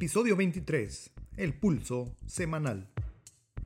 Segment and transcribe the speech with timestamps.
[0.00, 1.10] Episodio 23.
[1.36, 2.88] El pulso semanal.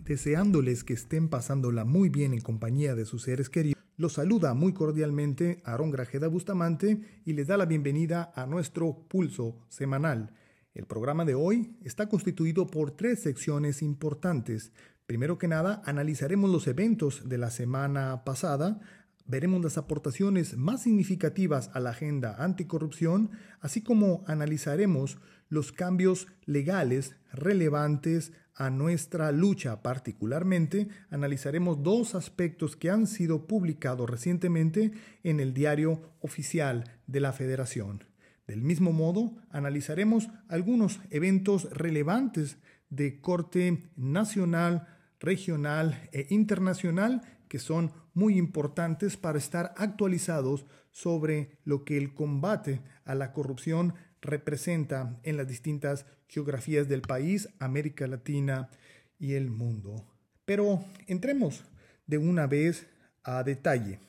[0.01, 4.73] Deseándoles que estén pasándola muy bien en compañía de sus seres queridos, los saluda muy
[4.73, 10.35] cordialmente Aarón Grajeda Bustamante y les da la bienvenida a nuestro pulso semanal.
[10.75, 14.73] El programa de hoy está constituido por tres secciones importantes.
[15.07, 18.81] Primero que nada, analizaremos los eventos de la semana pasada,
[19.27, 23.31] veremos las aportaciones más significativas a la agenda anticorrupción,
[23.61, 29.83] así como analizaremos los cambios legales relevantes a nuestra lucha.
[29.83, 34.93] Particularmente, analizaremos dos aspectos que han sido publicados recientemente
[35.23, 38.05] en el diario oficial de la Federación.
[38.47, 42.59] Del mismo modo, analizaremos algunos eventos relevantes
[42.91, 44.87] de corte nacional,
[45.19, 47.23] regional e internacional
[47.55, 53.95] que son muy importantes para estar actualizados sobre lo que el combate a la corrupción
[54.21, 58.71] representa en las distintas geografías del país, América Latina
[59.21, 60.05] y el mundo.
[60.45, 61.63] Pero entremos
[62.09, 62.89] de una vez
[63.23, 64.01] a detalle.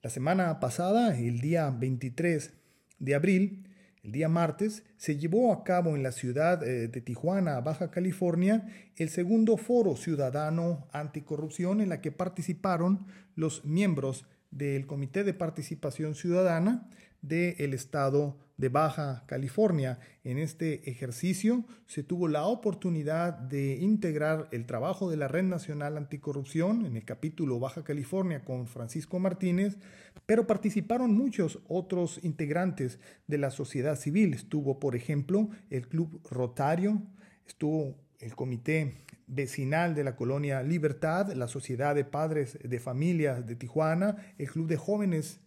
[0.00, 2.52] La semana pasada, el día 23
[3.00, 3.68] de abril,
[4.02, 8.66] el día martes se llevó a cabo en la ciudad eh, de Tijuana, Baja California,
[8.96, 16.14] el segundo foro ciudadano anticorrupción en la que participaron los miembros del Comité de Participación
[16.14, 16.88] Ciudadana
[17.22, 19.98] del Estado de Baja California.
[20.22, 25.96] En este ejercicio se tuvo la oportunidad de integrar el trabajo de la Red Nacional
[25.96, 29.78] Anticorrupción en el capítulo Baja California con Francisco Martínez,
[30.26, 34.34] pero participaron muchos otros integrantes de la sociedad civil.
[34.34, 37.02] Estuvo, por ejemplo, el Club Rotario,
[37.46, 38.94] estuvo el Comité
[39.26, 44.66] Vecinal de la Colonia Libertad, la Sociedad de Padres de Familia de Tijuana, el Club
[44.66, 45.40] de Jóvenes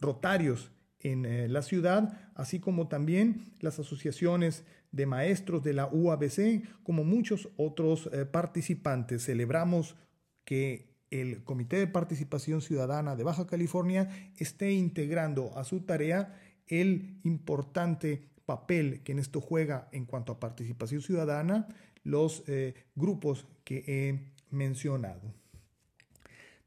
[0.00, 0.70] Rotarios
[1.04, 7.04] en eh, la ciudad, así como también las asociaciones de maestros de la UABC, como
[7.04, 9.24] muchos otros eh, participantes.
[9.24, 9.96] Celebramos
[10.44, 14.08] que el Comité de Participación Ciudadana de Baja California
[14.38, 16.34] esté integrando a su tarea
[16.66, 21.68] el importante papel que en esto juega en cuanto a participación ciudadana
[22.02, 25.32] los eh, grupos que he mencionado.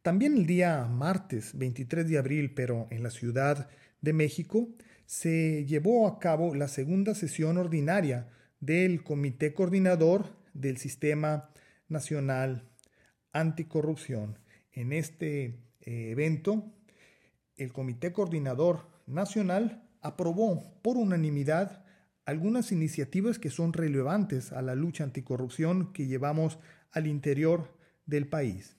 [0.01, 3.69] También el día martes 23 de abril, pero en la ciudad
[4.01, 4.69] de México,
[5.05, 11.49] se llevó a cabo la segunda sesión ordinaria del Comité Coordinador del Sistema
[11.87, 12.69] Nacional
[13.31, 14.39] Anticorrupción.
[14.71, 16.73] En este eh, evento,
[17.55, 21.83] el Comité Coordinador Nacional aprobó por unanimidad
[22.25, 26.59] algunas iniciativas que son relevantes a la lucha anticorrupción que llevamos
[26.91, 27.73] al interior
[28.05, 28.75] del país.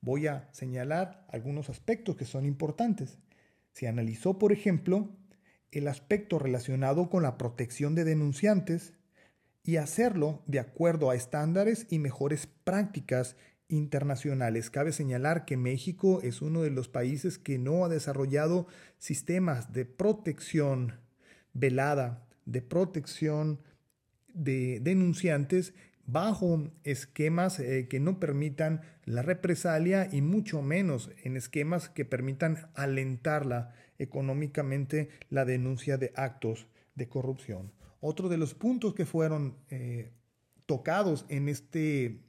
[0.00, 3.18] Voy a señalar algunos aspectos que son importantes.
[3.74, 5.10] Se analizó, por ejemplo,
[5.72, 8.94] el aspecto relacionado con la protección de denunciantes
[9.64, 13.36] y hacerlo de acuerdo a estándares y mejores prácticas
[13.66, 14.70] internacionales.
[14.70, 18.68] Cabe señalar que México es uno de los países que no ha desarrollado
[18.98, 21.00] sistemas de protección
[21.52, 23.60] velada, de protección
[24.28, 25.74] de denunciantes
[26.06, 32.68] bajo esquemas eh, que no permitan la represalia y mucho menos en esquemas que permitan
[32.74, 37.72] alentarla económicamente la denuncia de actos de corrupción.
[38.00, 40.12] Otro de los puntos que fueron eh,
[40.66, 42.20] tocados en este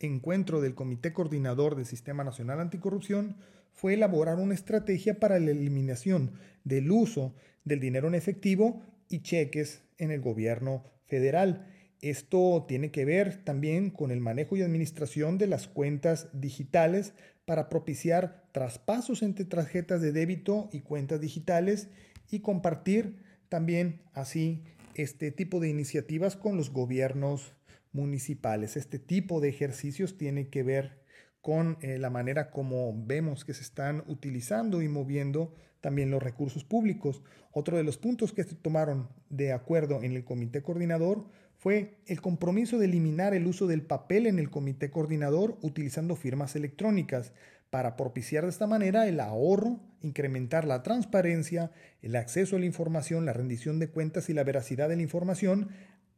[0.00, 3.36] encuentro del Comité Coordinador del Sistema Nacional Anticorrupción
[3.72, 6.32] fue elaborar una estrategia para la eliminación
[6.64, 7.34] del uso
[7.64, 11.66] del dinero en efectivo y cheques en el gobierno federal
[12.10, 17.68] esto tiene que ver también con el manejo y administración de las cuentas digitales para
[17.68, 21.88] propiciar traspasos entre tarjetas de débito y cuentas digitales
[22.30, 23.16] y compartir
[23.48, 27.54] también así este tipo de iniciativas con los gobiernos
[27.92, 28.76] municipales.
[28.76, 31.00] Este tipo de ejercicios tiene que ver
[31.40, 36.64] con eh, la manera como vemos que se están utilizando y moviendo también los recursos
[36.64, 37.22] públicos.
[37.52, 42.20] Otro de los puntos que se tomaron de acuerdo en el comité coordinador fue el
[42.20, 47.32] compromiso de eliminar el uso del papel en el comité coordinador utilizando firmas electrónicas
[47.70, 51.72] para propiciar de esta manera el ahorro, incrementar la transparencia,
[52.02, 55.70] el acceso a la información, la rendición de cuentas y la veracidad de la información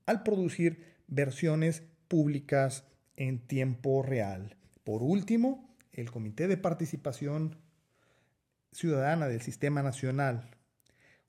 [0.06, 2.84] al producir versiones públicas
[3.16, 4.56] en tiempo real.
[4.84, 7.56] Por último, el Comité de Participación
[8.72, 10.50] Ciudadana del Sistema Nacional,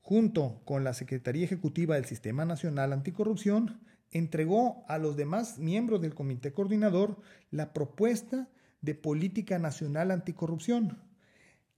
[0.02, 6.16] junto con la Secretaría Ejecutiva del Sistema Nacional Anticorrupción, entregó a los demás miembros del
[6.16, 7.22] comité coordinador
[7.52, 8.50] la propuesta
[8.82, 11.02] de política nacional anticorrupción.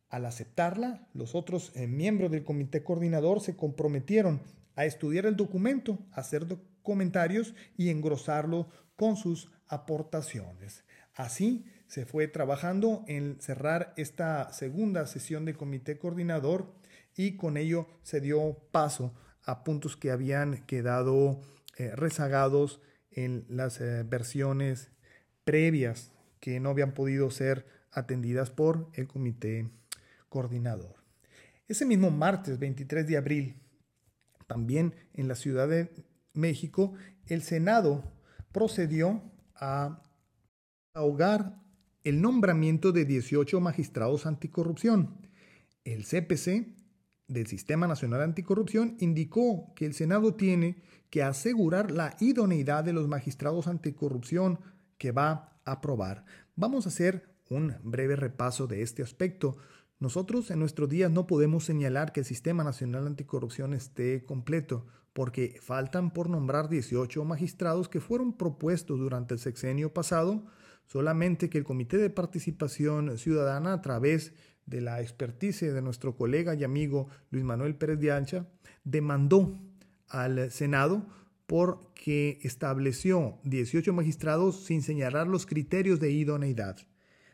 [0.10, 4.42] Al aceptarla, los otros eh, miembros del comité coordinador se comprometieron
[4.76, 6.46] a estudiar el documento, hacer
[6.82, 10.84] comentarios y engrosarlo con sus aportaciones.
[11.14, 16.74] Así se fue trabajando en cerrar esta segunda sesión de comité coordinador
[17.16, 19.14] y con ello se dio paso
[19.44, 21.42] a puntos que habían quedado
[21.78, 22.82] eh, rezagados
[23.12, 24.92] en las eh, versiones
[25.44, 29.70] previas que no habían podido ser atendidas por el comité
[30.30, 30.96] coordinador.
[31.68, 33.56] Ese mismo martes 23 de abril,
[34.48, 35.90] también en la Ciudad de
[36.34, 36.94] México,
[37.28, 38.04] el Senado
[38.52, 39.22] procedió
[39.56, 40.02] a
[40.94, 41.62] ahogar
[42.04, 45.30] el nombramiento de 18 magistrados anticorrupción.
[45.84, 46.81] El CPC
[47.32, 53.08] del Sistema Nacional Anticorrupción indicó que el Senado tiene que asegurar la idoneidad de los
[53.08, 54.60] magistrados anticorrupción
[54.98, 56.26] que va a aprobar.
[56.56, 59.58] Vamos a hacer un breve repaso de este aspecto.
[60.00, 65.58] Nosotros en nuestros días no podemos señalar que el Sistema Nacional Anticorrupción esté completo, porque
[65.62, 70.46] faltan por nombrar 18 magistrados que fueron propuestos durante el sexenio pasado,
[70.86, 76.56] solamente que el Comité de Participación Ciudadana, a través de la experticia de nuestro colega
[76.56, 78.46] y amigo Luis Manuel Pérez de Ancha,
[78.84, 79.60] demandó
[80.08, 81.06] al Senado
[81.48, 86.78] porque estableció 18 magistrados sin señalar los criterios de idoneidad.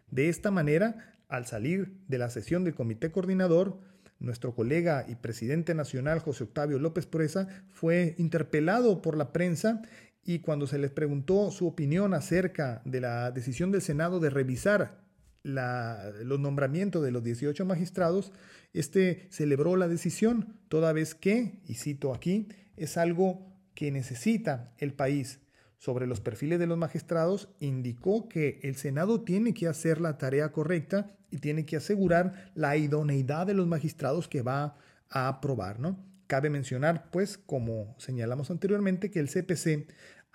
[0.09, 3.79] De esta manera, al salir de la sesión del comité coordinador,
[4.19, 9.83] nuestro colega y presidente nacional José Octavio López Proeza fue interpelado por la prensa
[10.23, 15.06] y cuando se les preguntó su opinión acerca de la decisión del Senado de revisar
[15.47, 18.31] los nombramientos de los 18 magistrados,
[18.73, 24.93] este celebró la decisión, toda vez que, y cito aquí, es algo que necesita el
[24.93, 25.39] país.
[25.77, 30.51] Sobre los perfiles de los magistrados, indicó que el Senado tiene que hacer la tarea
[30.51, 34.75] correcta y tiene que asegurar la idoneidad de los magistrados que va
[35.09, 35.79] a aprobar.
[35.79, 36.03] ¿no?
[36.25, 39.87] Cabe mencionar, pues, como señalamos anteriormente, que el CPC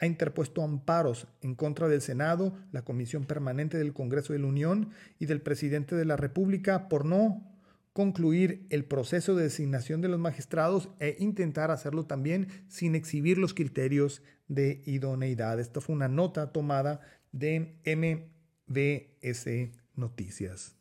[0.03, 4.91] ha interpuesto amparos en contra del Senado, la Comisión Permanente del Congreso de la Unión
[5.21, 7.49] y del Presidente de la República por no
[7.93, 13.55] concluir el proceso de designación de los magistrados e intentar hacerlo también sin exhibir los
[13.55, 15.61] criterios de idoneidad.
[15.61, 17.01] Esta fue una nota tomada
[17.31, 19.47] de MBS
[19.95, 20.75] Noticias.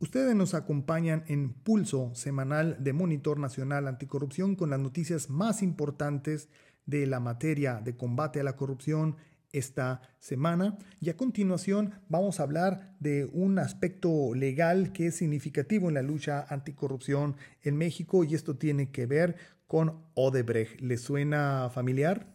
[0.00, 6.48] Ustedes nos acompañan en Pulso Semanal de Monitor Nacional Anticorrupción con las noticias más importantes
[6.88, 9.16] de la materia de combate a la corrupción
[9.52, 15.88] esta semana y a continuación vamos a hablar de un aspecto legal que es significativo
[15.88, 19.36] en la lucha anticorrupción en México y esto tiene que ver
[19.66, 20.80] con Odebrecht.
[20.80, 22.34] ¿Le suena familiar?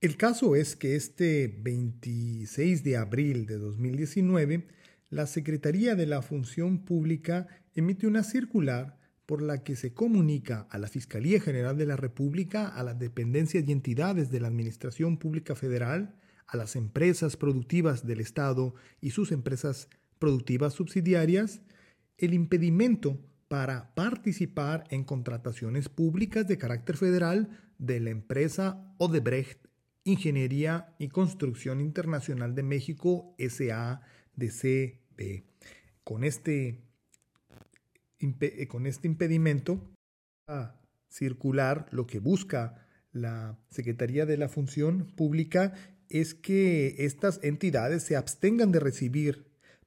[0.00, 4.66] El caso es que este 26 de abril de 2019
[5.08, 10.78] la Secretaría de la Función Pública emite una circular por la que se comunica a
[10.78, 15.54] la Fiscalía General de la República, a las dependencias y entidades de la Administración Pública
[15.54, 16.14] Federal,
[16.46, 19.88] a las empresas productivas del Estado y sus empresas
[20.18, 21.60] productivas subsidiarias,
[22.18, 29.66] el impedimento para participar en contrataciones públicas de carácter federal de la empresa Odebrecht
[30.04, 34.02] Ingeniería y Construcción Internacional de México SADCB.
[36.04, 36.85] Con este
[38.68, 39.80] con este impedimento
[40.48, 45.74] a circular, lo que busca la Secretaría de la Función Pública
[46.08, 49.46] es que estas entidades se abstengan de recibir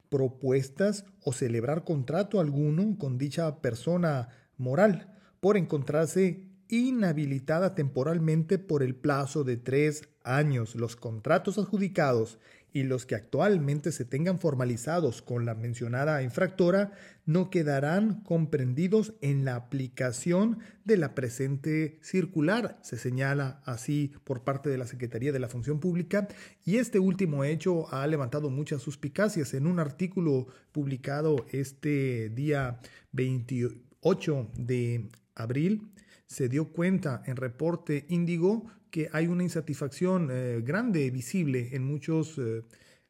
[0.10, 8.96] propuestas o celebrar contrato alguno con dicha persona moral por encontrarse inhabilitada temporalmente por el
[8.96, 10.75] plazo de tres años.
[10.75, 12.39] Los contratos adjudicados
[12.74, 16.92] y los que actualmente se tengan formalizados con la mencionada infractora
[17.26, 24.70] no quedarán comprendidos en la aplicación de la presente circular, se señala así por parte
[24.70, 26.28] de la Secretaría de la Función Pública,
[26.66, 29.54] y este último hecho ha levantado muchas suspicacias.
[29.54, 32.80] En un artículo publicado este día
[33.12, 35.92] 28 de abril,
[36.26, 42.38] se dio cuenta en reporte Índigo que hay una insatisfacción eh, grande, visible en muchos
[42.38, 42.63] eh,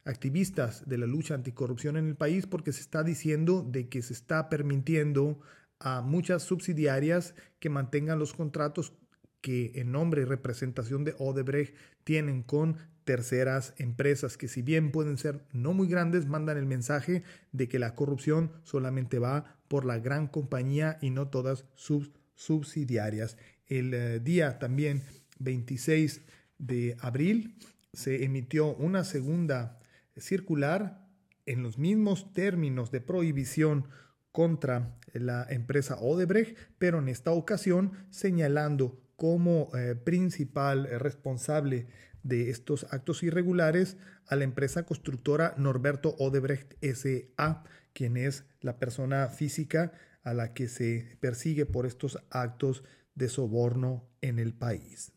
[0.04, 4.12] activistas de la lucha anticorrupción en el país porque se está diciendo de que se
[4.12, 5.40] está permitiendo
[5.78, 8.92] a muchas subsidiarias que mantengan los contratos
[9.40, 15.16] que en nombre y representación de Odebrecht tienen con terceras empresas que si bien pueden
[15.16, 17.22] ser no muy grandes, mandan el mensaje
[17.52, 23.36] de que la corrupción solamente va por la gran compañía y no todas sus subsidiarias.
[23.66, 25.02] El eh, día también
[25.40, 26.22] 26
[26.58, 27.56] de abril
[27.92, 29.80] se emitió una segunda
[30.16, 31.06] circular
[31.46, 33.88] en los mismos términos de prohibición
[34.32, 41.88] contra la empresa Odebrecht, pero en esta ocasión señalando como eh, principal responsable
[42.22, 49.28] de estos actos irregulares a la empresa constructora Norberto Odebrecht SA, quien es la persona
[49.28, 49.92] física
[50.22, 55.12] a la que se persigue por estos actos de soborno en el país.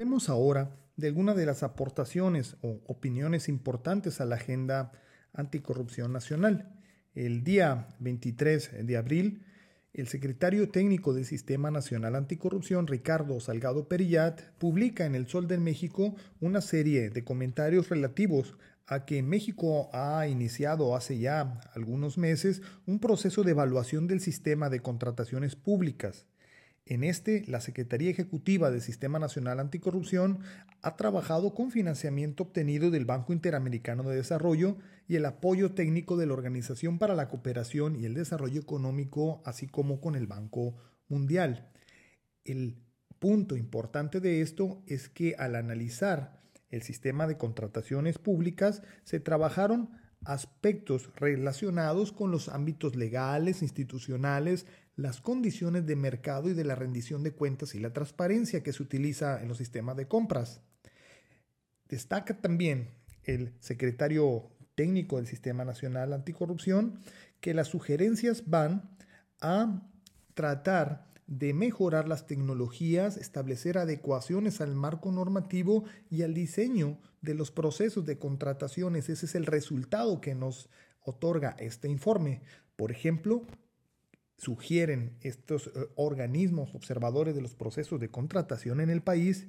[0.00, 4.92] Hablemos ahora de algunas de las aportaciones o opiniones importantes a la agenda
[5.32, 6.70] anticorrupción nacional.
[7.16, 9.42] El día 23 de abril,
[9.92, 15.58] el secretario técnico del Sistema Nacional Anticorrupción, Ricardo Salgado Perillat, publica en El Sol de
[15.58, 22.62] México una serie de comentarios relativos a que México ha iniciado hace ya algunos meses
[22.86, 26.28] un proceso de evaluación del sistema de contrataciones públicas.
[26.90, 30.38] En este, la Secretaría Ejecutiva del Sistema Nacional Anticorrupción
[30.80, 36.24] ha trabajado con financiamiento obtenido del Banco Interamericano de Desarrollo y el apoyo técnico de
[36.24, 40.76] la Organización para la Cooperación y el Desarrollo Económico, así como con el Banco
[41.08, 41.70] Mundial.
[42.42, 42.82] El
[43.18, 46.40] punto importante de esto es que al analizar
[46.70, 49.90] el sistema de contrataciones públicas se trabajaron
[50.24, 54.66] aspectos relacionados con los ámbitos legales, institucionales,
[54.98, 58.82] las condiciones de mercado y de la rendición de cuentas y la transparencia que se
[58.82, 60.60] utiliza en los sistemas de compras.
[61.88, 62.90] Destaca también
[63.22, 66.98] el secretario técnico del Sistema Nacional Anticorrupción
[67.40, 68.90] que las sugerencias van
[69.40, 69.88] a
[70.34, 77.52] tratar de mejorar las tecnologías, establecer adecuaciones al marco normativo y al diseño de los
[77.52, 79.08] procesos de contrataciones.
[79.08, 80.68] Ese es el resultado que nos
[81.02, 82.42] otorga este informe.
[82.74, 83.46] Por ejemplo,
[84.38, 89.48] sugieren estos eh, organismos observadores de los procesos de contratación en el país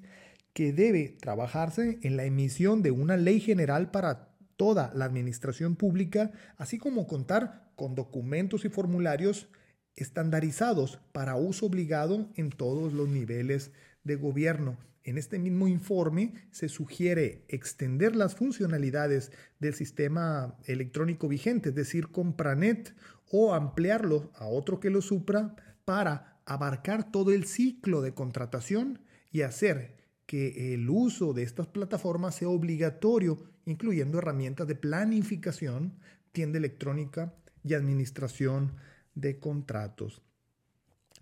[0.53, 6.31] que debe trabajarse en la emisión de una ley general para toda la administración pública,
[6.57, 9.47] así como contar con documentos y formularios
[9.95, 13.71] estandarizados para uso obligado en todos los niveles
[14.03, 14.77] de gobierno.
[15.03, 22.09] En este mismo informe se sugiere extender las funcionalidades del sistema electrónico vigente, es decir,
[22.09, 22.93] Compranet,
[23.31, 28.99] o ampliarlo a otro que lo supra para abarcar todo el ciclo de contratación
[29.31, 35.97] y hacer que el uso de estas plataformas sea obligatorio, incluyendo herramientas de planificación,
[36.31, 38.75] tienda electrónica y administración
[39.15, 40.21] de contratos.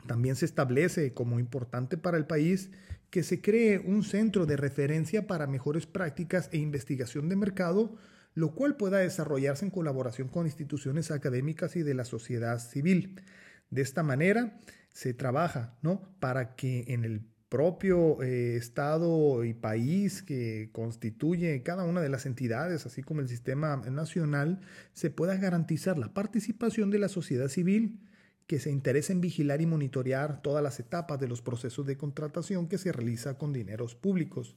[0.06, 2.70] También se establece como importante para el país
[3.10, 7.96] que se cree un centro de referencia para mejores prácticas e investigación de mercado,
[8.34, 13.22] lo cual pueda desarrollarse en colaboración con instituciones académicas y de la sociedad civil.
[13.70, 16.02] De esta manera se trabaja ¿no?
[16.20, 22.26] para que en el propio eh, Estado y país que constituye cada una de las
[22.26, 24.60] entidades, así como el sistema nacional,
[24.94, 28.00] se pueda garantizar la participación de la sociedad civil
[28.48, 32.68] que se interesa en vigilar y monitorear todas las etapas de los procesos de contratación
[32.68, 34.56] que se realiza con dineros públicos.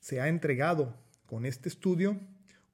[0.00, 2.18] Se ha entregado con este estudio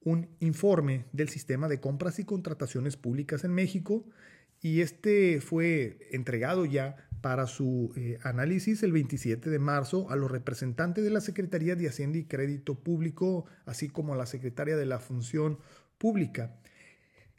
[0.05, 4.05] un informe del sistema de compras y contrataciones públicas en México
[4.61, 10.31] y este fue entregado ya para su eh, análisis el 27 de marzo a los
[10.31, 14.85] representantes de la Secretaría de Hacienda y Crédito Público, así como a la Secretaria de
[14.85, 15.59] la Función
[15.99, 16.55] Pública.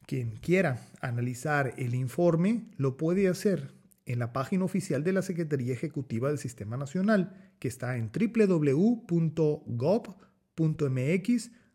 [0.07, 3.73] Quien quiera analizar el informe lo puede hacer
[4.05, 9.01] en la página oficial de la Secretaría Ejecutiva del Sistema Nacional, que está en www.gov.mx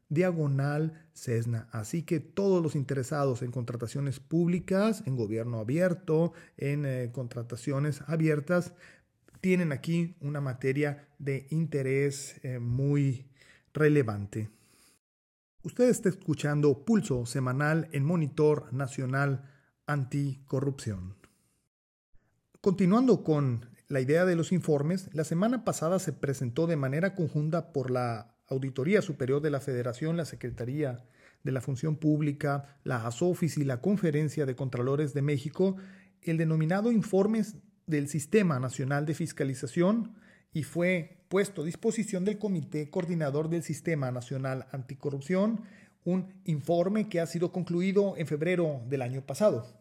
[0.08, 1.68] diagonal CESNA.
[1.72, 8.74] Así que todos los interesados en contrataciones públicas, en gobierno abierto, en eh, contrataciones abiertas,
[9.40, 13.26] tienen aquí una materia de interés eh, muy
[13.72, 14.50] relevante.
[15.62, 19.44] Usted está escuchando Pulso Semanal en Monitor Nacional
[19.86, 21.16] Anticorrupción.
[22.62, 27.72] Continuando con la idea de los informes, la semana pasada se presentó de manera conjunta
[27.72, 31.04] por la Auditoría Superior de la Federación, la Secretaría
[31.42, 35.76] de la Función Pública, la ASOFIS y la Conferencia de Contralores de México
[36.22, 40.14] el denominado Informes del Sistema Nacional de Fiscalización
[40.52, 45.62] y fue puesto a disposición del Comité Coordinador del Sistema Nacional Anticorrupción,
[46.04, 49.80] un informe que ha sido concluido en febrero del año pasado.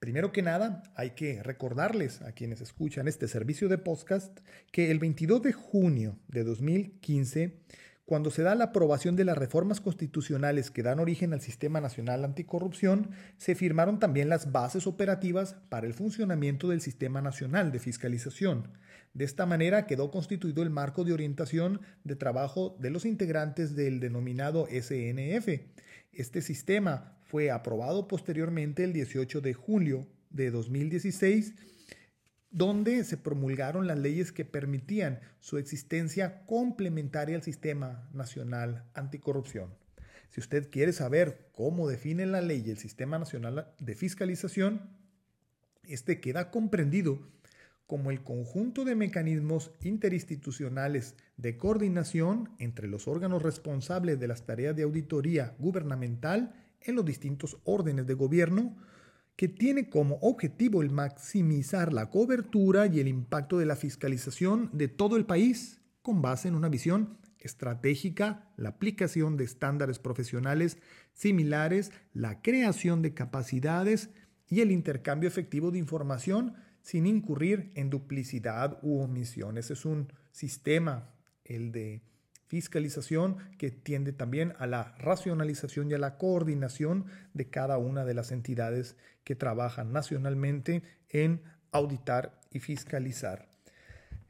[0.00, 4.40] Primero que nada, hay que recordarles a quienes escuchan este servicio de podcast
[4.72, 7.60] que el 22 de junio de 2015
[8.08, 12.24] cuando se da la aprobación de las reformas constitucionales que dan origen al Sistema Nacional
[12.24, 18.68] Anticorrupción, se firmaron también las bases operativas para el funcionamiento del Sistema Nacional de Fiscalización.
[19.12, 24.00] De esta manera quedó constituido el marco de orientación de trabajo de los integrantes del
[24.00, 25.60] denominado SNF.
[26.10, 31.52] Este sistema fue aprobado posteriormente el 18 de julio de 2016
[32.50, 39.74] donde se promulgaron las leyes que permitían su existencia complementaria al Sistema Nacional Anticorrupción.
[40.30, 44.90] Si usted quiere saber cómo define la ley el Sistema Nacional de Fiscalización,
[45.84, 47.18] este queda comprendido
[47.86, 54.76] como el conjunto de mecanismos interinstitucionales de coordinación entre los órganos responsables de las tareas
[54.76, 58.76] de auditoría gubernamental en los distintos órdenes de gobierno,
[59.38, 64.88] que tiene como objetivo el maximizar la cobertura y el impacto de la fiscalización de
[64.88, 70.78] todo el país con base en una visión estratégica, la aplicación de estándares profesionales
[71.14, 74.10] similares, la creación de capacidades
[74.48, 79.70] y el intercambio efectivo de información sin incurrir en duplicidad u omisiones.
[79.70, 81.14] Es un sistema,
[81.44, 82.02] el de
[82.48, 88.14] fiscalización, que tiende también a la racionalización y a la coordinación de cada una de
[88.14, 93.46] las entidades que trabajan nacionalmente en auditar y fiscalizar.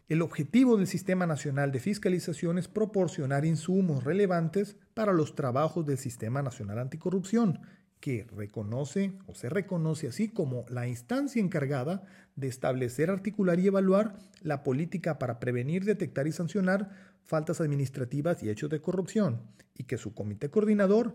[0.08, 5.98] El objetivo del Sistema Nacional de Fiscalización es proporcionar insumos relevantes para los trabajos del
[5.98, 7.60] Sistema Nacional Anticorrupción,
[8.00, 12.04] que reconoce o se reconoce así como la instancia encargada
[12.36, 18.48] de establecer, articular y evaluar la política para prevenir, detectar y sancionar faltas administrativas y
[18.48, 19.42] hechos de corrupción,
[19.76, 21.14] y que su comité coordinador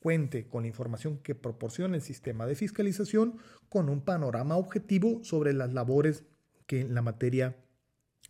[0.00, 3.36] cuente con la información que proporciona el sistema de fiscalización
[3.68, 6.24] con un panorama objetivo sobre las labores
[6.66, 7.56] que en la materia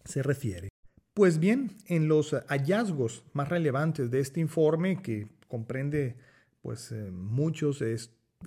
[0.05, 0.69] se refiere.
[1.15, 6.17] Pues bien, en los hallazgos más relevantes de este informe, que comprende
[6.61, 7.83] pues, eh, muchos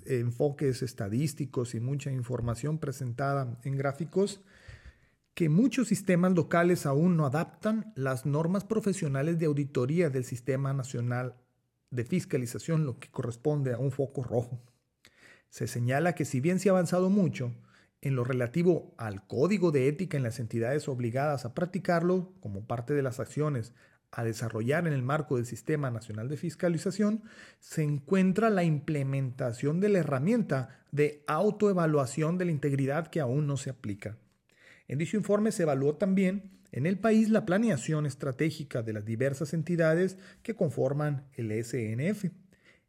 [0.04, 4.42] enfoques estadísticos y mucha información presentada en gráficos,
[5.36, 11.34] que muchos sistemas locales aún no adaptan las normas profesionales de auditoría del Sistema Nacional
[11.90, 14.58] de Fiscalización, lo que corresponde a un foco rojo.
[15.50, 17.52] Se señala que si bien se ha avanzado mucho,
[18.00, 22.94] en lo relativo al código de ética en las entidades obligadas a practicarlo como parte
[22.94, 23.74] de las acciones
[24.12, 27.24] a desarrollar en el marco del Sistema Nacional de Fiscalización,
[27.60, 33.58] se encuentra la implementación de la herramienta de autoevaluación de la integridad que aún no
[33.58, 34.16] se aplica.
[34.88, 39.54] En dicho informe se evaluó también en el país la planeación estratégica de las diversas
[39.54, 42.26] entidades que conforman el SNF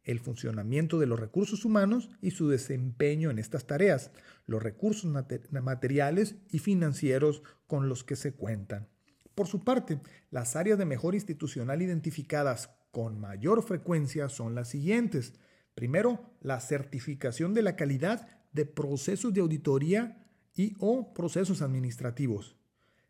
[0.08, 4.10] el funcionamiento de los recursos humanos y su desempeño en estas tareas,
[4.46, 5.12] los recursos
[5.50, 8.88] materiales y financieros con los que se cuentan.
[9.34, 15.34] Por su parte, las áreas de mejor institucional identificadas con mayor frecuencia son las siguientes.
[15.74, 20.26] Primero, la certificación de la calidad de procesos de auditoría
[20.58, 22.56] y o procesos administrativos,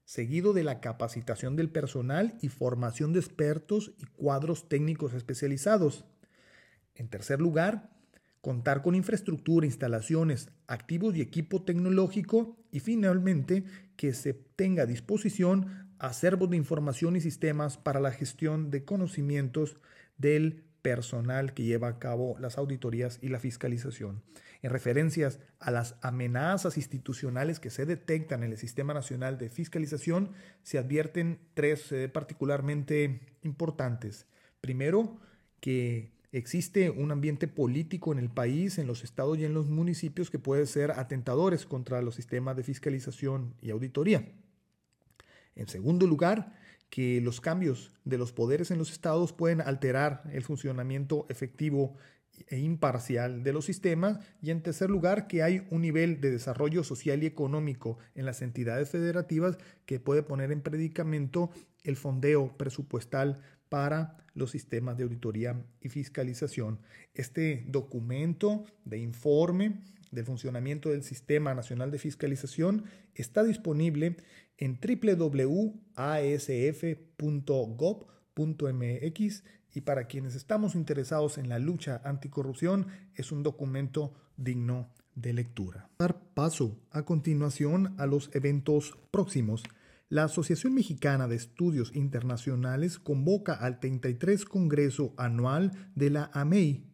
[0.04, 6.04] seguido de la capacitación del personal y formación de expertos y cuadros técnicos especializados.
[6.94, 7.90] En tercer lugar,
[8.42, 12.56] contar con infraestructura, instalaciones, activos y equipo tecnológico.
[12.70, 13.64] Y finalmente,
[13.96, 19.76] que se tenga a disposición acervos de información y sistemas para la gestión de conocimientos
[20.18, 24.22] del personal que lleva a cabo las auditorías y la fiscalización.
[24.62, 30.32] En referencias a las amenazas institucionales que se detectan en el Sistema Nacional de Fiscalización,
[30.62, 34.26] se advierten tres eh, particularmente importantes.
[34.60, 35.20] Primero,
[35.60, 40.30] que Existe un ambiente político en el país, en los estados y en los municipios
[40.30, 44.28] que puede ser atentadores contra los sistemas de fiscalización y auditoría.
[45.56, 46.54] En segundo lugar,
[46.90, 51.96] que los cambios de los poderes en los estados pueden alterar el funcionamiento efectivo
[52.46, 56.84] e imparcial de los sistemas y en tercer lugar que hay un nivel de desarrollo
[56.84, 61.50] social y económico en las entidades federativas que puede poner en predicamento
[61.82, 66.80] el fondeo presupuestal para los sistemas de auditoría y fiscalización.
[67.14, 74.16] Este documento de informe del funcionamiento del Sistema Nacional de Fiscalización está disponible
[74.58, 75.74] en www.asf.gov.mx
[79.74, 85.88] y para quienes estamos interesados en la lucha anticorrupción es un documento digno de lectura.
[85.98, 89.62] Dar paso a continuación a los eventos próximos.
[90.08, 96.84] La Asociación Mexicana de Estudios Internacionales convoca al 33 Congreso Anual de la AMEI,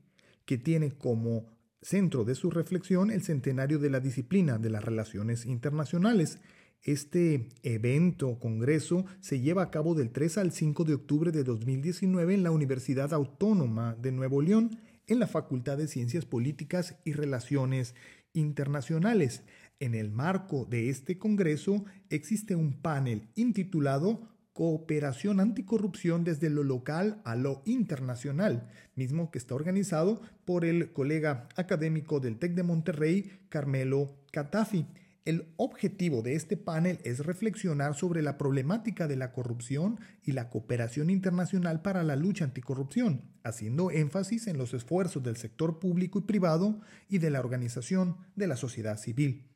[0.44, 1.46] que tiene como
[1.80, 6.38] centro de su reflexión el centenario de la disciplina de las relaciones internacionales.
[6.84, 12.34] Este evento, congreso, se lleva a cabo del 3 al 5 de octubre de 2019
[12.34, 17.94] en la Universidad Autónoma de Nuevo León, en la Facultad de Ciencias Políticas y Relaciones
[18.34, 19.44] Internacionales.
[19.80, 27.22] En el marco de este Congreso existe un panel intitulado Cooperación Anticorrupción desde lo local
[27.24, 33.32] a lo internacional, mismo que está organizado por el colega académico del TEC de Monterrey,
[33.48, 34.86] Carmelo Catafi.
[35.24, 40.50] El objetivo de este panel es reflexionar sobre la problemática de la corrupción y la
[40.50, 46.22] cooperación internacional para la lucha anticorrupción, haciendo énfasis en los esfuerzos del sector público y
[46.22, 49.53] privado y de la organización de la sociedad civil.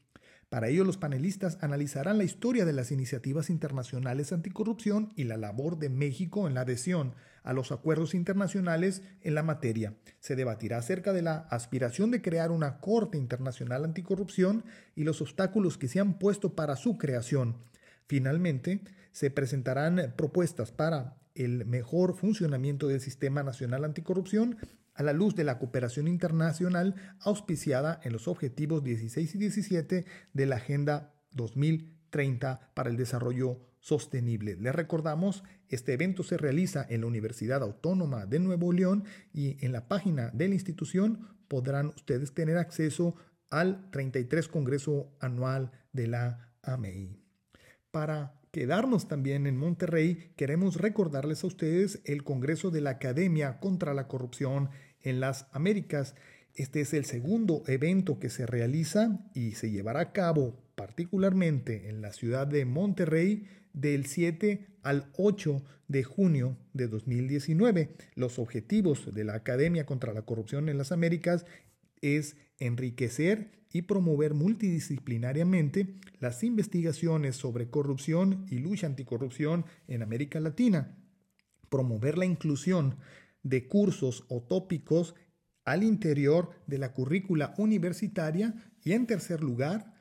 [0.49, 5.79] Para ello, los panelistas analizarán la historia de las iniciativas internacionales anticorrupción y la labor
[5.79, 9.95] de México en la adhesión a los acuerdos internacionales en la materia.
[10.21, 15.77] Se debatirá acerca de la aspiración de crear una Corte Internacional Anticorrupción y los obstáculos
[15.77, 17.59] que se han puesto para su creación.
[18.07, 18.81] Finalmente,
[19.13, 24.57] se presentarán propuestas para el mejor funcionamiento del Sistema Nacional Anticorrupción
[24.99, 30.47] a la luz de la cooperación internacional auspiciada en los Objetivos 16 y 17 de
[30.47, 34.57] la Agenda 2030 para el Desarrollo Sostenible.
[34.57, 39.71] Les recordamos, este evento se realiza en la Universidad Autónoma de Nuevo León y en
[39.71, 43.15] la página de la institución podrán ustedes tener acceso
[43.51, 47.23] al 33 Congreso Anual de la AMEI.
[47.93, 53.95] Para quedarnos también en Monterrey, queremos recordarles a ustedes el Congreso de la Academia contra
[53.95, 54.71] la Corrupción
[55.03, 56.15] en las Américas.
[56.55, 62.03] Este es el segundo evento que se realiza y se llevará a cabo particularmente en
[62.03, 67.91] la ciudad de Monterrey del 7 al 8 de junio de 2019.
[68.15, 71.47] Los objetivos de la Academia contra la Corrupción en las Américas
[72.01, 80.97] es enriquecer y promover multidisciplinariamente las investigaciones sobre corrupción y lucha anticorrupción en América Latina,
[81.69, 82.97] promover la inclusión
[83.43, 85.15] de cursos o tópicos
[85.65, 89.95] al interior de la currícula universitaria y en tercer lugar,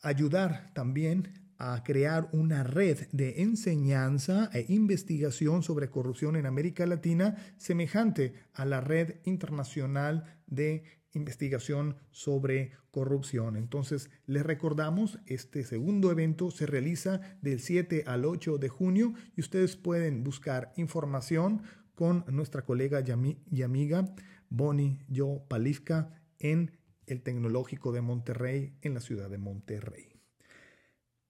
[0.00, 7.36] ayudar también a crear una red de enseñanza e investigación sobre corrupción en América Latina
[7.56, 13.56] semejante a la red internacional de investigación sobre corrupción.
[13.56, 19.40] Entonces, les recordamos, este segundo evento se realiza del 7 al 8 de junio y
[19.40, 21.62] ustedes pueden buscar información
[22.02, 24.12] con nuestra colega y amiga
[24.50, 26.72] Bonnie Jo Palifka en
[27.06, 30.08] el Tecnológico de Monterrey, en la ciudad de Monterrey.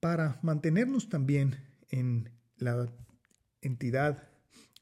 [0.00, 1.58] Para mantenernos también
[1.90, 2.90] en la
[3.60, 4.30] entidad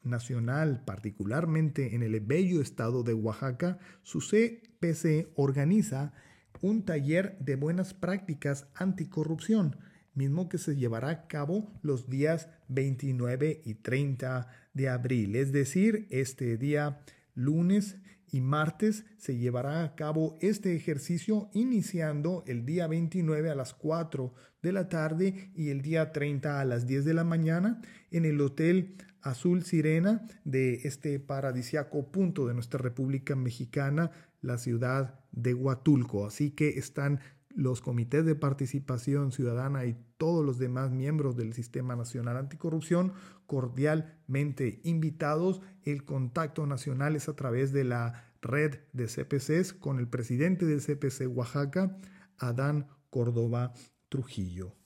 [0.05, 6.13] nacional, particularmente en el bello estado de Oaxaca, su CPC organiza
[6.61, 9.77] un taller de buenas prácticas anticorrupción,
[10.15, 16.07] mismo que se llevará a cabo los días 29 y 30 de abril, es decir,
[16.11, 17.01] este día
[17.35, 17.97] lunes
[18.33, 24.33] y martes se llevará a cabo este ejercicio iniciando el día 29 a las 4
[24.63, 27.81] de la tarde y el día 30 a las 10 de la mañana
[28.11, 35.21] en el Hotel Azul Sirena de este paradisiaco punto de nuestra República Mexicana, la ciudad
[35.33, 36.27] de Huatulco.
[36.27, 37.21] Así que están
[37.55, 43.13] los comités de participación ciudadana y todos los demás miembros del Sistema Nacional Anticorrupción
[43.47, 45.61] cordialmente invitados.
[45.83, 50.81] El contacto nacional es a través de la red de CPCs con el presidente del
[50.81, 51.99] CPC Oaxaca,
[52.39, 53.75] Adán Córdoba
[54.09, 54.77] Trujillo.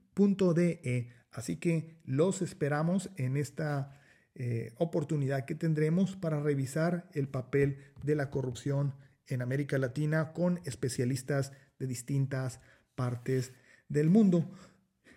[0.55, 1.13] de.
[1.33, 4.01] Así que los esperamos en esta
[4.35, 8.95] eh, oportunidad que tendremos para revisar el papel de la corrupción
[9.27, 12.61] en América Latina con especialistas de distintas
[12.95, 13.53] partes
[13.89, 14.51] del mundo.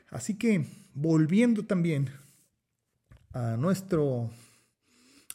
[0.09, 2.09] Así que volviendo también
[3.33, 4.29] a nuestro,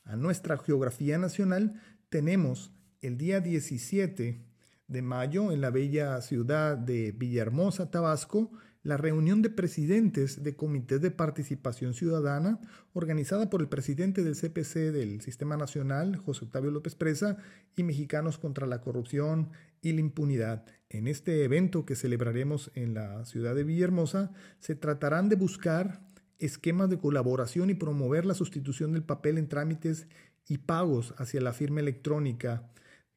[0.05, 4.45] a nuestra geografía nacional, tenemos el día 17
[4.87, 8.51] de mayo en la bella ciudad de Villahermosa, Tabasco,
[8.83, 12.61] la reunión de presidentes de comités de participación ciudadana
[12.95, 17.37] organizada por el presidente del CPC del Sistema Nacional, José Octavio López Presa,
[17.77, 19.51] y Mexicanos contra la Corrupción
[19.83, 20.65] y la Impunidad.
[20.89, 26.01] En este evento que celebraremos en la ciudad de Villahermosa, se tratarán de buscar
[26.39, 30.07] esquemas de colaboración y promover la sustitución del papel en trámites
[30.47, 32.71] y pagos hacia la firma electrónica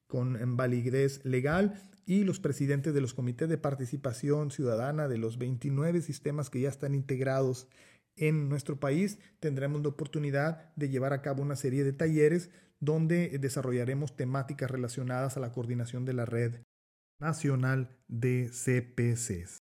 [0.07, 6.01] con validez legal y los presidentes de los comités de participación ciudadana de los 29
[6.01, 7.67] sistemas que ya están integrados
[8.17, 13.37] en nuestro país, tendremos la oportunidad de llevar a cabo una serie de talleres donde
[13.39, 16.63] desarrollaremos temáticas relacionadas a la coordinación de la red
[17.19, 19.59] nacional de CPCs.